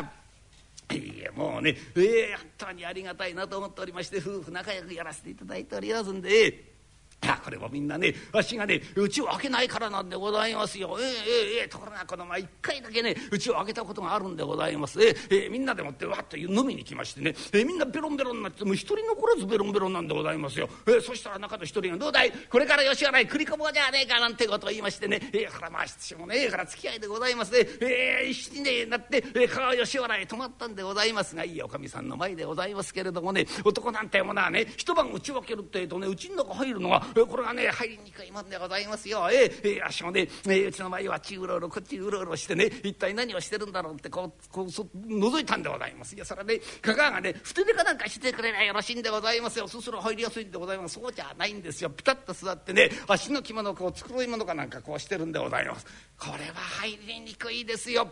[0.91, 6.78] いえもうねええー、本当にありがたいなと思っておりまして夫婦仲良くやらせていただいておりますんで。
[7.21, 10.97] いやこれもみんなねわしがねうちを開けないからなんでございますよ。
[10.99, 15.03] えええええところがこの前一回だけねうちを開けたことがあるんでございます。
[15.03, 20.69] えええみんなでもってわっと飲みに来ましてね、えみんなベロンベロンになってもう一人残らずベロンベロンなんでございますよ。
[20.87, 27.67] えそしたら中の一人が「どうだいこれから吉原へ繰り込もうじゃねえか」なんてことを言いましてね「え腹回しもねえから付き合いでございますね。
[27.81, 39.29] えー、一緒にねなってえ川吉原へ泊まったんでございますがいいおかみさんの前でございますけれどもね男なんてものはね一晩打ち分けるってえとねうちの中入るのがこれがね入りにくいもんでございますよ。
[39.31, 46.15] えー、えー、足もね、えー、うちの前はあっちうろうろこっちうろうろしてね一体何をしてるんだろうってこうこうそ覗いたんでございます。
[46.15, 49.67] いやそれねかかがねふて寝かなんかしてくれりゃよろしいんでございますよ。
[49.67, 50.95] すする入りやすいんでございます。
[50.95, 51.89] そうじゃないんですよ。
[51.89, 55.85] ピタッと座ってね足の着物をこう繕い物かなんかこうしてるんでございます。
[56.17, 58.09] これは入りにくいですよ。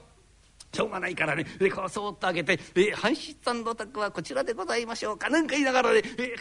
[0.77, 6.35] しょうがないからねでこうそっと開けて「え、半七さんのお宅はこちらでございましょうか」なんか言いながらね、え、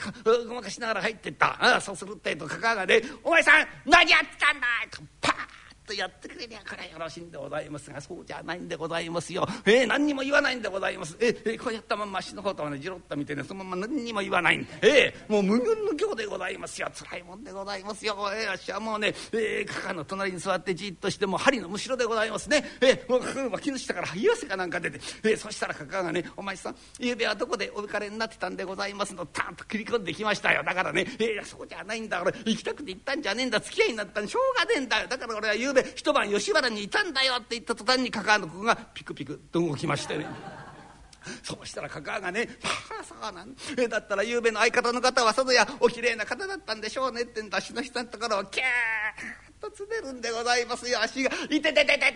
[0.47, 9.47] ごまかしながら入ってったあそうするってえとかかがね「お前さん何やってたんだ!」とパーッとやってくれりゃこれはよろしいんでございますがそうじゃないんでございますよ。
[9.65, 11.17] えー、何にも言わないんでございます。
[11.21, 18.17] えー、え、こうやったまんま足の方とねじろっと見てねそのまま何にも言わないえー、もう無言の行でございますよ辛いもんでございますよ。
[18.35, 22.65] えー、あっしはもうね、えー、かかの隣に座ってじっとしても針のむしろでございますね。
[22.81, 40.27] えー、もう脇の下から冷や汗かなんか出て、えー、そしたらかかがね「お前さんゆうべはどこでお別れになってたんでございますの」タンと切り込んできましたよだからね「えー、そうじゃないんだ俺行きたくて行ったんじゃねえんだ付き合いになったんしょうがねえんだよだから俺はゆうべ一晩吉原にいたんだよって言った途端にかかの子がピクピクと動きましてね。
[41.43, 43.57] そうしたらかかがね「まあそうなん
[43.89, 51.01] だったらゆうべの相方の方はさぞやおきれいな方だったんでしょうね」ってんだしの人のところをキャーッとつねるんでございますよ。
[51.03, 52.13] 足が「いててててて」っ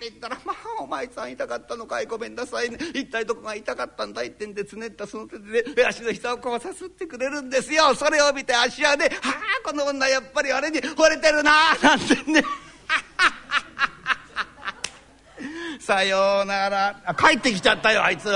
[0.00, 2.06] て言ったら「まあお前さん痛かったのかい？
[2.06, 2.78] ごめんなさいね。
[2.94, 7.94] 一体どこが痛かったんだい」ってんでつねったその手でね足の膝をこうさすってくれるんですよ。
[7.94, 12.42] それを見て足はね「はあこの女やっぱり俺に惚れてるな」なんてね。
[15.80, 17.00] さようなら。
[17.04, 18.30] あ帰ってきちゃったよあいつ。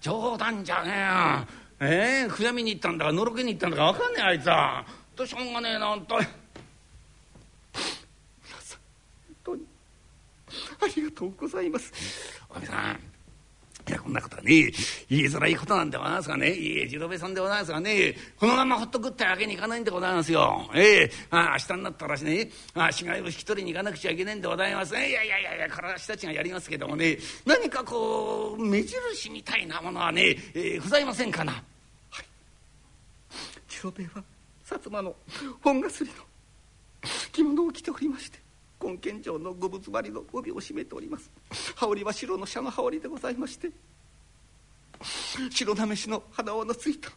[0.00, 0.92] 冗談じゃね
[1.80, 1.86] えよ。
[1.88, 4.46] ええ悔やみに行ったんだかのろけに行ったんだか分かんねえあいつ。
[4.46, 6.26] はとしょうがねえな本当に
[8.44, 8.80] 皆さん
[9.26, 9.66] 本当に。
[10.80, 11.92] ありがとうございます。
[12.50, 13.15] おかみさん。
[13.88, 14.50] いやこんなことはね
[15.08, 16.52] 言いづらいことなんでございますがね。
[16.52, 18.14] いえ次郎兵衛さんでございますがね。
[18.36, 20.68] このままほっとくってわけにいかないんでございますよ。
[20.74, 21.10] ええ。
[21.30, 22.50] あ明日になったらしね。
[22.74, 24.92] あ死骸を引き取りに行かなくちゃいけないんでございます。
[24.96, 27.16] いやいやいやいやこれは私たちがやりますけどもね。
[27.44, 31.52] 何かこう目印みたいなものはね、えー、ございませんかな。
[31.52, 32.24] はい。
[33.68, 34.24] 次郎兵衛は
[34.64, 35.14] 薩摩の
[35.62, 36.10] 本薬の
[37.30, 38.40] 着物を着ておりまして
[38.82, 41.30] 根見城の五仏張りの帯を締めております。
[41.76, 43.70] 羽織は白の紗の羽織でございまして
[45.50, 47.10] 白なめしの鼻緒のついた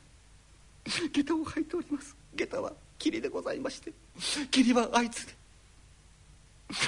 [0.86, 2.16] 下駄を履いております。
[2.36, 3.92] 下駄は霧でございまして
[4.52, 5.34] 霧はあいつで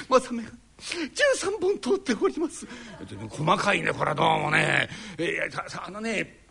[0.08, 2.66] 正目が13本通っております。
[3.30, 4.88] 細かいねこれはどうもね。
[5.16, 6.41] えー、さあのね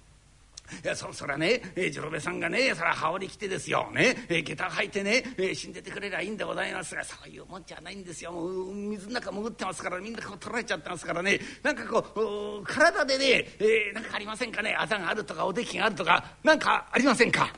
[0.95, 3.89] そそらね次郎兵衛さんがねそら羽織着てですよ。
[3.93, 8.31] ねえ下駄履いてね、え死んでてくれりゃいいんでございますがそういうもんじゃないんですよ。
[8.31, 11.39] もう水の中潜ってますからみんなこう取られちゃってますからね。
[11.63, 14.75] なんかこう体でね、えー、なんかありませんかね？
[14.77, 17.53] あざがあるとかおできがあるとかなんかありませんか？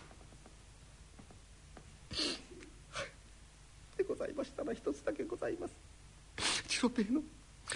[3.98, 5.74] でございましたら一つだけございます。
[6.68, 7.22] 次郎兵衛の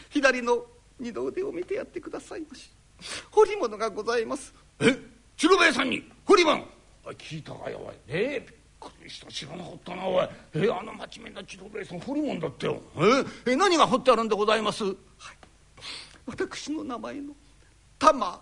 [0.09, 0.65] 左の
[0.99, 2.71] 二の腕を見てやってくださいまし。
[3.29, 4.53] 彫り物がございます。
[4.79, 5.16] え？
[5.37, 6.65] 次郎兵衛さんに彫り物
[7.05, 7.95] 聞いたかよおい。
[8.07, 9.27] ええびっくりした。
[9.31, 10.27] 知らなかったなおい。
[10.55, 12.81] えあの真面目な次郎兵衛さん彫り物だってよ。
[13.45, 14.83] ええ何が彫ってあるんでございます？
[14.83, 14.95] はい。
[16.25, 17.33] 私の名前の
[17.99, 18.41] 玉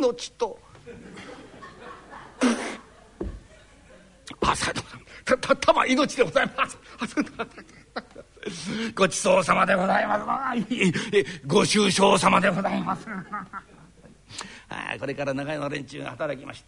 [0.00, 0.58] 命と。
[4.40, 4.72] あさ
[5.24, 6.78] たた玉命でございます。
[8.94, 10.24] ごちそうさまでございます。
[11.46, 13.06] ご愁傷様でございます。
[13.08, 13.62] あ
[14.98, 16.64] これから長屋の連中が働きまし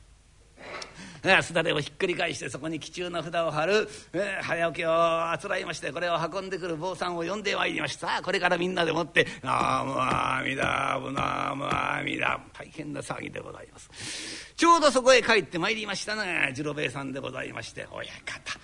[1.23, 8.21] たすだれをひっくり返してそこに吉中の札を貼る、えー、早起きをあつらいましてこれを運んでくる坊さんを呼んでまいりました。
[8.23, 14.55] これからみんなでもって「ナムアミダブナムアミダ」大変な騒ぎでございます。
[14.55, 18.59] ちょうどそこへ帰ってまいりましたのが次郎兵衛さんでございまして「親方。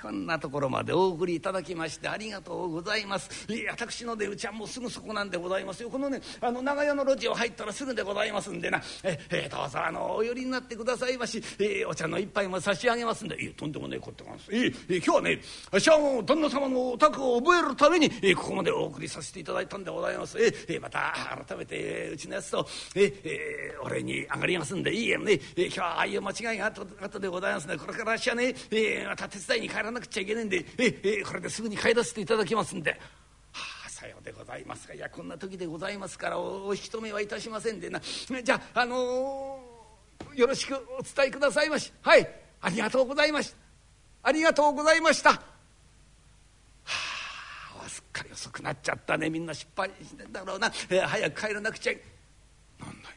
[0.00, 3.52] こんなところまでお送りいただきましてありがとうございます。
[3.52, 5.90] いや私の出うちはもうすぐそこなんでございますよ。
[5.90, 8.80] このねあの長屋の路地を入ったらすぐでございますんでな。
[9.02, 13.42] ええどうぞあのお寄りになってくださいまし、えお茶の一杯も差し上げますんで。
[13.42, 14.48] いやとんでもねえことなんです。
[14.52, 20.38] ええ今日はね私はもう旦那様のお宅を覚えるために、えここまでお送りさせていただいたんでございます。
[20.38, 21.14] ええまた
[21.46, 24.94] 改めてうちのやつとええお礼に上がりますんで。
[24.94, 27.76] いいえねえ今日はああいう間違いがあった後でございますね。
[27.76, 32.90] これから私はね、えまた手伝いに帰らなくちゃいけないんでええこれですぐに帰らせていただきますんで。
[32.90, 32.96] は
[33.86, 34.94] あさようでございますか。
[34.94, 37.90] いやこんな時でございますからおお引き止めはいたしませんで。
[37.90, 41.92] なじゃああのー、よろしくお伝えくださいまし。
[42.02, 42.28] はい。
[42.60, 43.56] ありがとうございました。
[44.24, 45.30] ありがとうございました。
[45.32, 45.38] は
[47.84, 49.28] あすっかり遅くなっちゃったね。
[49.28, 52.00] みんな失敗してんだろうな、えー、早く帰らなくちゃい
[52.78, 53.14] なんだよ。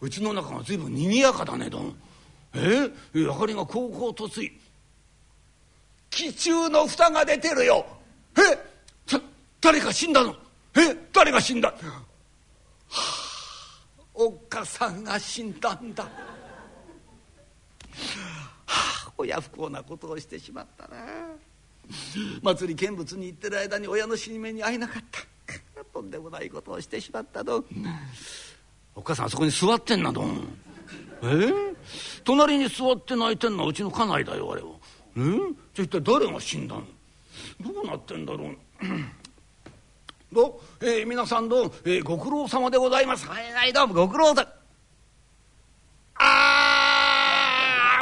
[0.00, 1.96] うちの中が随分にぎやかだねどん。
[2.54, 2.92] えー、
[3.26, 4.52] 明かりがこうこうとつい。
[6.16, 7.84] 気中の蓋が出てるよ。
[8.38, 8.40] え？
[9.60, 10.34] 誰か死んだの？
[10.74, 10.96] え？
[11.12, 12.00] 誰が死んだ、はあ、
[14.14, 16.10] おっかさんが死んだんだ、は
[18.66, 20.96] あ、親不幸なことをしてしまったな。
[22.42, 25.20] 祭り見物に行ってる間に親の死に目に会えなかった。
[25.92, 27.62] とんでもないことをしてしまったの。
[28.94, 30.48] お母さんあそこに座ってんなどん。
[31.22, 31.26] え？
[31.26, 31.76] ー、
[32.24, 34.68] 隣に座って泣いてんのはうちの家内だよあれは。
[35.16, 35.20] え？
[35.20, 36.82] ー、じゃ一体誰が死んだの？
[37.60, 38.56] どうなってんだろう？
[40.34, 43.26] どう、えー、皆さんどう、えー、ご苦労様でございます。
[43.26, 44.46] はいはいどうもご苦労だ
[46.16, 47.98] あ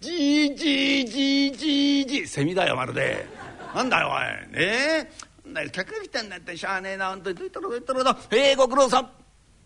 [0.00, 3.26] じじじじじじセミだよまるで。
[3.74, 4.52] なんだよおい。
[4.52, 5.10] ねえ
[5.44, 7.36] なんだよ客が来たんだってしゃあねえなほんとに。
[7.36, 8.16] どいたろどいたろだ？
[8.30, 9.10] えー、ご苦労さん。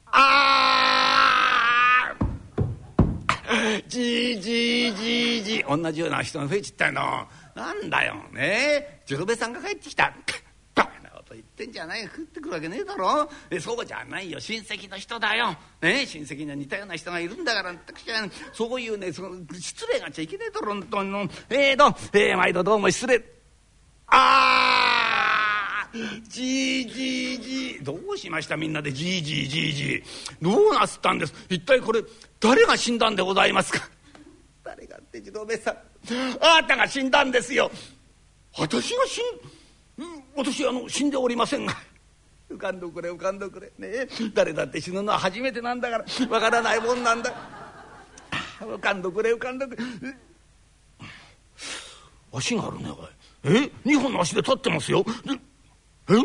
[0.06, 1.19] あ
[3.82, 8.40] ーじじじじ同じような人が増えちったよなんだよね。
[8.40, 10.14] え十兵衛さんが帰ってきた。
[10.74, 12.02] バカなこと言ってんじゃない。
[12.04, 13.28] 食ってくるわけねえだろ。
[13.50, 14.38] えそうじゃないよ。
[14.38, 21.30] 親戚の人だよ、ね、親戚には似たような人がいるんだから私はそういうねその失礼がちゃいけねえだろ本当に。
[21.50, 23.16] えーと、えー、毎度どうも失礼。
[24.06, 25.19] ああ
[26.28, 30.02] じいじいじいどうしましたみんなでじいじいじいじい
[30.40, 31.34] どうなすったんです？
[31.48, 32.02] 一体これ
[32.38, 33.88] 誰が死んだんでございますか？
[34.62, 35.74] 誰がって次郎兵衛さん。
[36.40, 37.70] あなたが死んだんですよ。
[38.58, 39.24] 私が死ん、
[40.36, 41.74] 私あの死んでおりませんが。
[42.50, 43.72] 浮かんどくれ浮かんどくれ。
[43.78, 46.04] ね誰だって死ぬのは初めてなんだから。
[46.28, 47.32] わからないもんなんだ。
[48.60, 49.82] 浮かんどくれ浮かんどくれ。
[52.32, 53.56] 足があるねおい。
[53.56, 53.70] え？
[53.84, 55.04] 二本の足で立ってますよ
[56.10, 56.16] え？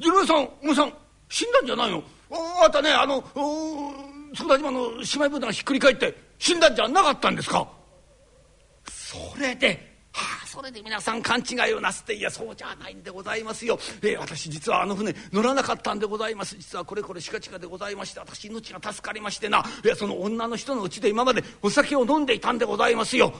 [0.00, 0.92] 次郎さんお前さん
[1.28, 2.02] 死んだんじゃないの？
[2.30, 3.22] ああたねあの
[4.34, 7.68] 佃島の姉妹部団ひっくり返って死んだんじゃなかったんですか？
[8.88, 16.54] それではあ、それで皆さん勘違いをなすっていやそうじゃないんでございますよ、えー、私実はあの船乗らなかったんでございます。
[16.56, 19.64] 実はこれこれしかちかでございまして私命が助かりましてな。
[19.84, 23.32] いやその女の人のうちで今までお酒を飲んでいたんでございますよ。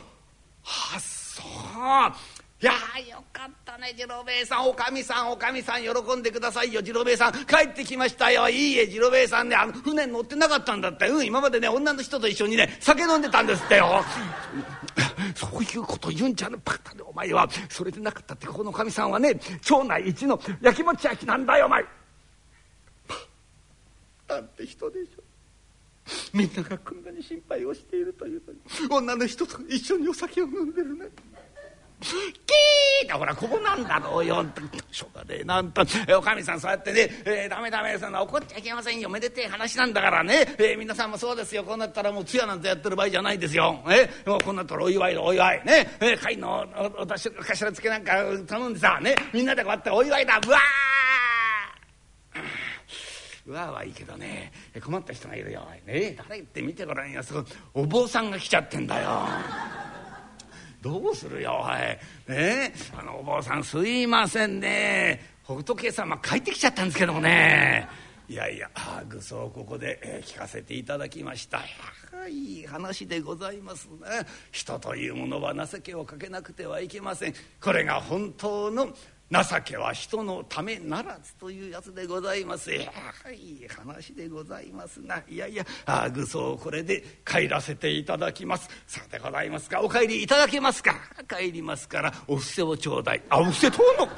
[0.63, 2.73] はあそういや
[3.11, 14.05] よかったね次郎兵衛さんおかみさんおかみさん喜んでくださいよ次郎兵衛さん帰ってきましたよいいえ次郎兵衛さんねあの船に乗ってなかったんだってうん今までね女の人と一緒にね酒飲んでたんですってよ。
[15.35, 21.85] そういうこと言うんじゃねバカでお前はそれでなかったってここのおかみさんはね町内一のやきもち焼きなんだよお前。
[24.29, 25.23] なんて人でしょ
[26.33, 31.07] みんながこんなに心配をしているというのに女の人と一緒にお酒を飲んでるね。
[32.03, 34.45] キーってほらここなんだろうよ。
[34.91, 35.45] しょうがねえ。
[35.45, 35.83] なんと
[36.17, 39.09] おかみさんそうやってね「えー、ダメダメそんな怒っちゃいけませんよ。
[39.09, 41.65] めでてえ話なんだからね、えー、皆さんもそうですよ。
[41.65, 45.65] こうなったらもう通夜なんてやってる場合じゃないですよ、えー、もうこうなったらお祝いだお祝い。
[45.65, 46.67] ね、えー、会の
[46.99, 48.13] お頭付けなんか
[48.47, 49.15] 頼んでさね。
[49.33, 50.41] みんなでこうやってお祝いだ。
[50.47, 50.59] うわ
[53.45, 54.53] うわはいいけどね。
[54.81, 57.23] 困った人がいるよ、ね、誰って見てごらんよ。
[57.23, 59.27] そお坊さんが来ちゃってんだよ。
[60.83, 62.35] どうするよおい。
[62.37, 62.75] ね？
[62.99, 65.21] あのお坊さんすいませんね。
[65.45, 67.89] 北斗さ様帰ってきちゃったんですけどもね。
[68.29, 68.69] いやいや
[69.09, 71.61] 愚僧ここで、え、聞かせていただきました。
[72.29, 74.27] いい話でございますね。
[74.51, 77.35] 人というものは情けをかけなくてはいけません。
[77.61, 78.89] これが本当の
[79.33, 82.71] 情けは人のためならずというやつでございます。
[82.71, 82.83] いや
[83.33, 85.23] いい話でございますな。
[85.27, 88.69] いやいやあ愚僧これで帰らせていただきます。
[88.87, 89.81] さでございますか。
[89.81, 90.95] お帰りいただけますか。
[91.27, 94.09] 帰りますからお布施をちょうだいあお布施とうの？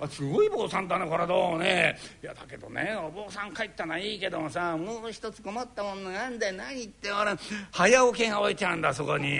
[0.00, 1.96] あすごい坊さんだなこれどうね。
[2.22, 6.54] いやだけどねお坊さん帰ったのはいいけどもさもう一つ困ったもんなんだよ。
[6.54, 7.38] 何言っておら
[7.70, 9.38] 早起きが置いてあるんだそこに。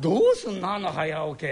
[0.00, 1.48] どうすんのあの早起き。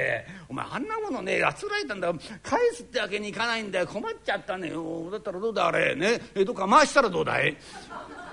[0.48, 3.86] お前あんなものねあつらえたんだ返すってわけにいかないんだよ。
[3.86, 4.70] 困っちゃったね
[5.10, 5.96] だったらどうだあれ。
[5.96, 6.20] ね。
[6.34, 7.56] えどっか回したらどうだい?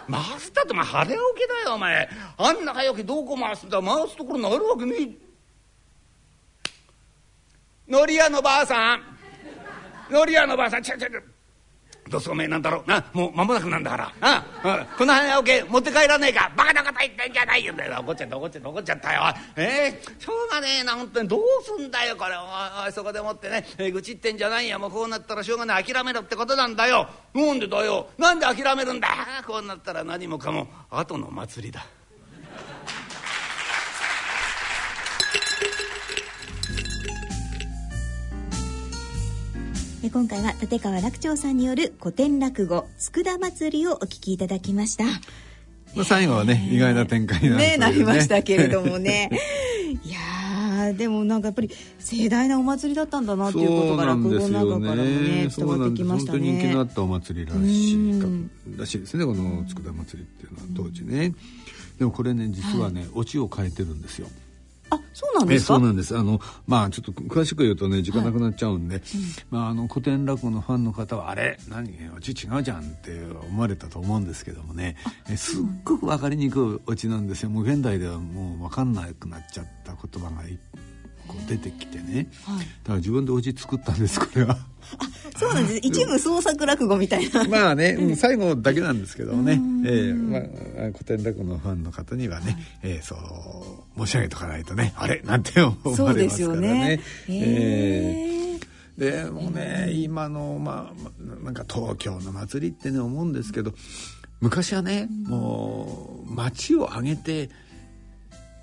[0.10, 2.10] 回すったってお前早起きだよお前。
[2.38, 3.82] あんな早起きどこ回すんだ。
[3.82, 4.96] 回すところなるわけね
[7.88, 7.92] え。
[7.92, 9.04] のり屋のばあさん。
[10.12, 10.84] のり屋のばあさん。
[10.84, 11.20] ちゃちゃちゃ
[12.10, 12.90] どうおめえなんだろう？
[12.90, 13.04] な？
[13.14, 14.14] もう間もなくなんだから。
[14.22, 16.52] ああこの早起き持って帰らねえか。
[16.56, 19.22] バカなこと言ってんじゃないよ怒っちゃった怒っちゃった怒っちゃったよ。
[19.56, 22.32] えー、しょうがねえな本当にどうすんだよこれ。
[22.36, 25.84] おいそこでもってね、えー、愚痴ってんじゃないやもうこうなったらしょうがない。
[25.84, 27.08] 諦めろってことなんだよ。
[27.34, 28.08] なんでだよ？
[28.18, 29.08] なんで諦めるんだ？
[29.48, 31.86] こうなったら何もかも後の祭りだ。
[40.10, 45.06] 今回は立川楽長さんによる古典落語「佃祭り」をお聞きいただきました。
[45.96, 49.30] まあ、最後はね、意外な展開になね、なりましたけれどもね。
[50.04, 56.40] いやでもなんかやっぱり盛大なお祭りだったんだなっていうことが落語の中からもね伝わってきましたね。
[56.40, 61.34] 本当人気のあったお祭りらしいらしいですねこの佃祭りっていうのは当時ね。
[61.98, 64.28] でもこれね実はね、はい、オチを変えてるんですよ
[64.94, 65.76] あそうなんですか？
[65.76, 66.18] そうなんです。
[66.18, 69.04] あのまあちょっと詳しく言うとね時間なくなっちゃうんで、はい。
[69.04, 71.58] うん、まあ、あの古典落語のファンの方はあれ？
[71.70, 71.90] 何？
[72.16, 74.96] オチ違うじゃんって思われたと思うんですけどもね。
[75.30, 77.50] えすっごく分かりにくいオチなんですよ。
[77.50, 80.58] もう現代ではもう分かんなくなっちゃった言葉がいっ
[81.48, 84.58] 出てきてね、はい、だから自分でおじ作ったんですこれは。
[85.00, 85.06] あ
[85.38, 85.80] そうなんです。
[85.82, 87.46] 一部創作落語みたいな。
[87.46, 89.54] まあね、うん、最後だけなんですけどね、
[89.86, 93.16] えーまあ、古典落語のファンの方にはね、はい、えー、そ
[93.96, 95.22] う申し上げとかないとねあれ？
[95.24, 97.00] なんて思われますからね。
[97.28, 98.60] えー、
[99.00, 99.24] え。
[99.26, 103.74] ー、でもね今のまあなんか東京の祭りってね思うんですけど
[104.42, 107.50] 昔はねもう街を挙げて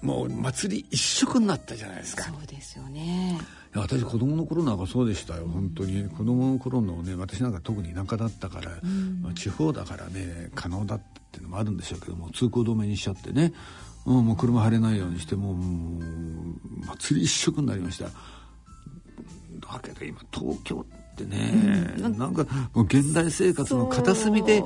[0.02, 2.24] もう祭り一色になったじゃないですか。
[2.24, 3.38] そうですよね。
[3.74, 5.46] や私子供の頃なんかそうでしたよ。
[5.46, 6.08] 本当に。
[6.08, 8.70] 子供の頃のね私なんか特に田舎だったから、
[9.22, 13.52] まあ、地方だからね可能だっていうのもあるんでしょうけども通行止めにしちゃってね、
[14.06, 15.56] うん、もう車入れないようにしてもう
[16.86, 18.06] 祭り一色になりました。
[18.06, 18.12] だ
[19.82, 24.64] けど今東京ってね、なんかもう現代生活の片隅で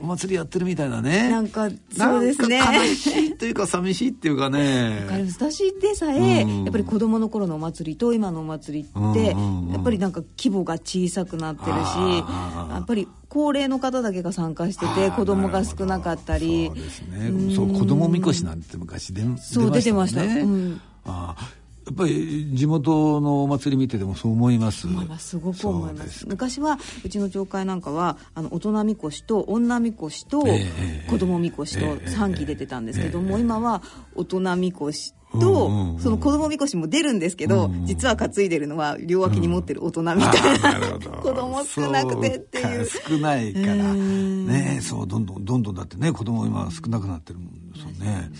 [0.00, 1.30] お祭りやってるみたいなね。
[1.30, 2.58] なんかそうですね。
[2.58, 5.06] 悲しいというか寂しいっていうかね。
[5.32, 6.64] 私でさえ、うん。
[6.64, 16.68] やっぱり子供の頃のお祭りと今のお祭りって、うんうんうんやっぱりなんか規模が小さくなってるしやっぱり高齢の方だけが参加してて子供が少なかったり。
[16.68, 17.54] そうですね。
[17.54, 20.22] そう子供みこしなんて昔でそう出てました。
[20.22, 20.80] ねうん。
[21.04, 24.86] あーやっぱり地元のお祭り見ててもそう思います。
[24.86, 25.28] 思います。
[25.30, 26.20] すごく思います。
[26.20, 26.28] す。
[26.28, 30.66] 昔はうちの町会なんかはあの大人みこしと女みこしとえ
[31.06, 33.82] え子供みこしとええ3期出てたんですけども、ええ今は
[34.14, 36.00] 大人みこしうんと、うんうん。
[36.00, 37.86] その子供みこしも出るんですけど、うんうん。
[37.86, 41.10] 実は担いでるのは両脇に持ってる大人みたいな,、あーなるほど。
[41.20, 42.86] 子供少なくてっていう。
[42.86, 43.74] 少ないから。
[43.74, 44.46] うん。
[44.46, 48.30] ねそうどんどんどんどんだってね子供今少なくなってるもんですよね。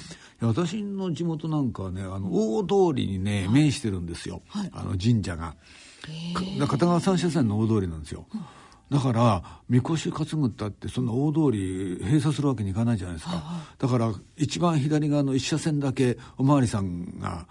[0.47, 4.43] 私の地元なんかはねあの大通りにね面してるんですよ、
[4.73, 5.55] あの神社が。
[6.59, 8.27] か片側三車線の大通りなんですよ。
[8.91, 13.43] だからみこし担ぐったってそんな大通り閉鎖するわけにいかないじゃないですか、
[13.79, 17.47] だから一番左側の一車線だけおまわりさんが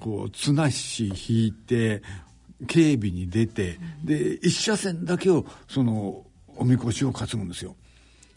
[0.00, 2.02] こう綱引引いて
[2.66, 6.24] 警備に出て、で一車線だけをその
[6.56, 7.76] おみこしを担ぐんですよ。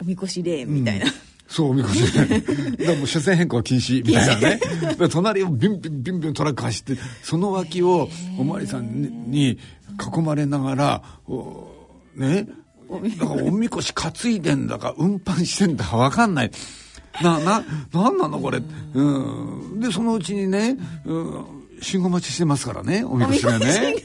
[0.01, 1.05] おみこしレーンみたいな、
[1.53, 2.01] そう、おみこし。
[2.11, 4.59] だもう車線変更禁止みたいなね。
[5.11, 9.59] 隣をビンビンビンビントラック走って、その脇をおまわりさんに
[10.15, 11.67] 囲まれながら、お
[12.15, 12.47] ね、
[13.19, 16.51] だからおみこし担いでんだか、運搬してんだかわかんない。
[17.21, 18.59] な、な、なんなのこれ。
[18.95, 19.79] うん。
[19.79, 20.75] で、そのうちにね、
[21.05, 21.45] うん、
[21.83, 23.95] 信号待ちしてますからね、おみこしがね。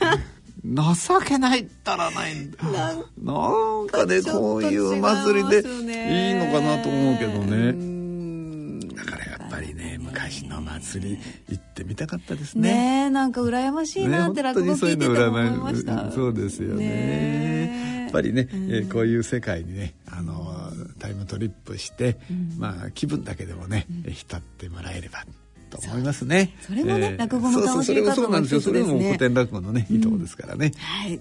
[0.75, 2.59] 情けないったらないんだ。
[2.69, 7.73] なんかね、こういう祭りで違いいいのかなと思うけどうね。
[7.73, 8.81] ん。
[8.81, 12.73] だからやっぱりね、昔の祭り行ってみたかったですね。
[12.73, 13.05] ね。
[13.07, 18.03] えなんか羨ましいなって落語聞いてて思いました、そうですよね。
[18.03, 22.19] やっぱりね、えーこういう世界にねあのタイムトリップして、
[22.59, 25.25] まあ気分だけでもね、えー浸ってもらえれば
[25.69, 31.21] と思いますねそれもね落語の楽しみ方のそれもそうなんですよそれも古典落語のねいいとこですからね、はい、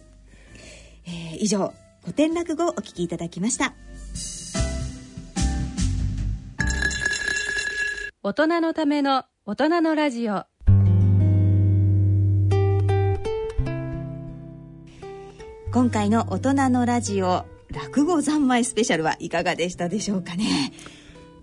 [1.06, 3.74] えー以上古典落語をお聞きいただきました。
[8.24, 10.46] 大人のための大人のラジオ。
[15.72, 20.74] 今回の大人のラジオ落語三昧スペシャルはいかがでしたでしょうかね。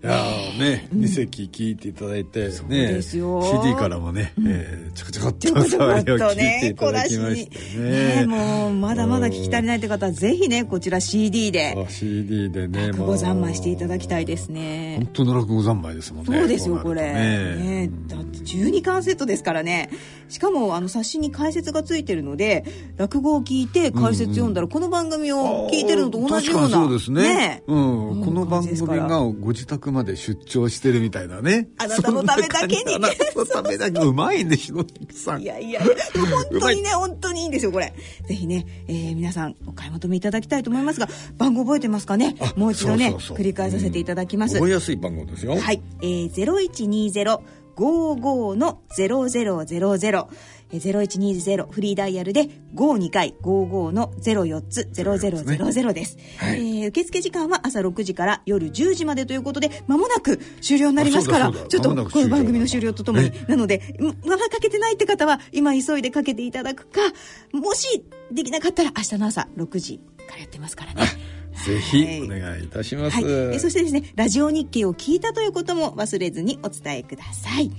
[0.03, 3.41] いやーね、二席聞いていただいて、ね、ですよ。
[3.43, 8.15] CD からもね、えーちょこちょこっと触りを聞いていただきましてね。
[8.21, 8.25] ね。
[8.25, 11.75] もうまだまだ聞き足りないって方はぜひねこちら CD で。
[11.77, 14.95] あ CD でね、落語三昧していただきたいですね。
[14.99, 16.39] 本当の落語三昧ですもんね。
[16.39, 17.87] そうですよこれね。
[17.87, 19.89] ねだって12巻セットですからね。
[20.29, 22.63] しかもあの冊子に解説がついてるので
[22.97, 27.63] 落語を聞いて解説読んだら、この番組を聞いてるのと同じようなそうですね。
[27.67, 28.25] うん、うん。
[28.25, 31.67] この番組がご自宅まで出張してるみたいなね。
[31.77, 33.99] あなたのためだけにあなたのためだけ。
[34.01, 35.41] うまいね、ひろゆきさん。
[35.41, 35.81] いやいや。
[35.81, 37.93] 本当にね本当にいいんですよこれ。
[38.27, 42.35] ぜひね、えー皆さんお買い求めいただきたいと思いますが番号覚えてますかね？
[42.39, 43.37] あもう一度ねそうそうそう。
[43.37, 45.57] 繰り返させていただきます、覚えやすい番号ですよ。
[45.57, 47.39] はい、えー、0120
[47.75, 50.27] 55の0000えー
[50.71, 56.81] 0120フリーダイヤルで52回55の04つ0000です、はい。
[56.83, 63.45] えー受付時間は朝6時から夜10時までということで間もなく終了になりますからちょっとこの番組の終了とともにえ？
[63.47, 67.01] なのでままだかけてないって方は今急いでかけていただくか
[67.51, 71.01] もしできなかったら明日の朝6時からやってますからね。
[71.65, 73.15] ぜひお願いいたします。
[73.15, 77.71] はい、えーそしてですねラジオ日経を聞いたということも忘れずにお伝えください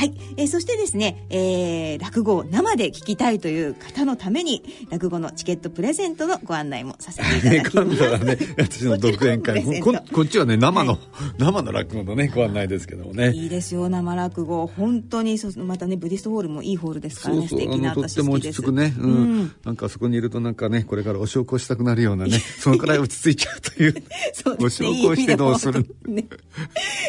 [0.00, 7.86] はい、えーそしてですね、えー落語を生で聞きたいという方のために落語のチケットプレゼントのご案内もさせていたね、だきます。
[7.90, 9.62] 今度はね、私の独演会。
[9.82, 11.00] ここっちはね、生の、はい。
[11.36, 13.32] 生の落語のね、ご案内ですけどもね。
[13.34, 14.66] いいですよ生落語。
[14.66, 17.46] 本当にそうまたねブディストホールもいいホールですからね。
[17.46, 19.52] 素敵なとっても落ち着くね、うん。
[19.64, 23.94] なんかそこにいるとなんかねこれからお焼香したくなるようなね そのくらい落ち着いちゃうという
[24.32, 24.70] そうね。
[24.70, 25.84] 焼香してどうする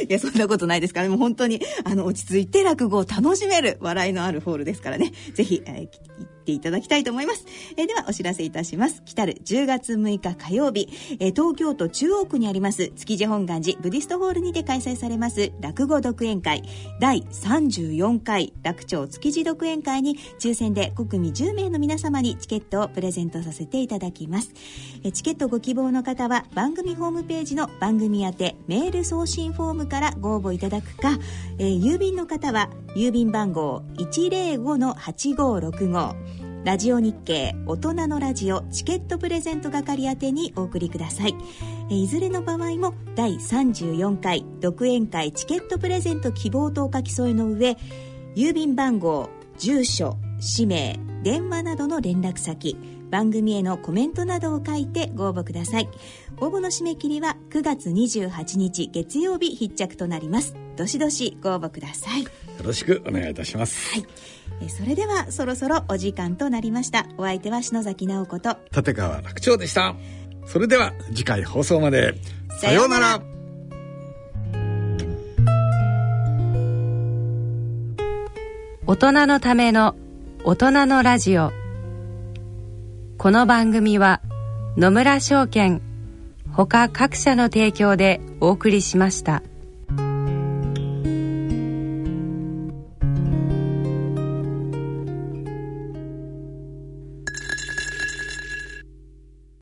[0.10, 1.08] いやそんなことないですから。
[1.08, 5.12] もう本当にあの落ち着いて落語を楽しめる笑いのあるホールですからね。
[5.34, 5.90] ぜひ、えー、行
[6.42, 7.46] っていただきたいと思います、
[7.78, 9.04] えー、ではお知らせいたします。
[9.04, 16.64] 来たる10月6日火曜日、えー、東京都中央区にあります築地本願寺ブディストホールにて開催されます落語独演会
[17.00, 24.52] 第34回楽町築地独演会に抽選で5組10名の皆様にチケットをプレゼントさせていただきます。
[25.04, 31.18] えチケットご希望の方は番組ホームページの番組宛てメール送信フォームからご応募いただくか、
[31.58, 36.16] え、郵便の方はは郵便番号105-8565
[36.64, 41.34] ラジオ日経大人のラジオチケットプレゼント係宛てにお送りください。
[41.90, 47.78] いずれの場合も第34回独演会チケットプレゼント希望とお書き添えの上
[48.36, 52.78] 郵便番号住所氏名電話などの連絡先
[53.10, 55.90] 番組へのコメントなどを書いてご応募ください。
[56.38, 60.54] 応募の締め切りは9月28日月曜日必着となります。
[60.82, 62.24] どしどしご応募ください。
[62.24, 62.30] よ
[62.64, 64.00] ろしくお願いいたします。
[64.00, 64.04] は
[64.66, 64.70] い。
[64.70, 67.06] それではそろそろお時間となりました。
[67.20, 69.96] お相手は篠崎直子と立川楽長でした。
[70.48, 72.16] それでは次回放送まで。
[72.60, 73.22] さようなら。
[78.88, 79.96] 大人のための
[80.44, 81.52] 大人のラジオ。
[83.20, 84.20] この番組は
[84.78, 85.80] 野村証券
[86.52, 89.44] ほか各社の提供でお送りしました。